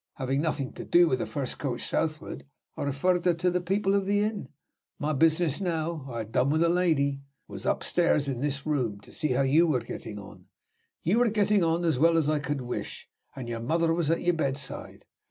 Having 0.15 0.41
nothing 0.41 0.73
to 0.73 0.83
do 0.83 1.07
with 1.07 1.19
the 1.19 1.27
first 1.27 1.59
coach 1.59 1.83
southward, 1.85 2.45
I 2.75 2.81
referred 2.81 3.23
her 3.25 3.35
to 3.35 3.51
the 3.51 3.61
people 3.61 3.93
of 3.93 4.07
the 4.07 4.19
inn. 4.21 4.49
My 4.97 5.13
business 5.13 5.61
(now 5.61 6.07
I 6.11 6.17
had 6.19 6.31
done 6.31 6.49
with 6.49 6.61
the 6.61 6.69
lady) 6.69 7.21
was 7.47 7.67
upstairs 7.67 8.27
in 8.27 8.41
this 8.41 8.65
room, 8.65 8.99
to 9.01 9.11
see 9.11 9.33
how 9.33 9.43
you 9.43 9.67
were 9.67 9.79
getting 9.79 10.17
on. 10.17 10.47
You 11.03 11.19
were 11.19 11.29
getting 11.29 11.63
on 11.63 11.85
as 11.85 11.99
well 11.99 12.17
as 12.17 12.27
I 12.29 12.39
could 12.39 12.61
wish, 12.61 13.09
and 13.35 13.47
your 13.47 13.59
mother 13.59 13.93
was 13.93 14.09
at 14.09 14.21
your 14.23 14.33
bedside. 14.33 15.05